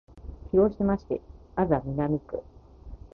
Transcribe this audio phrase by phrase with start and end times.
[0.49, 1.21] 広島市
[1.55, 2.41] 安佐南区